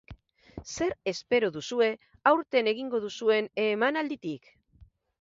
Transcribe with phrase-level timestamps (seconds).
[0.75, 1.91] Zer espero duzue
[2.33, 4.55] aurten egingo duzuen emanalditik?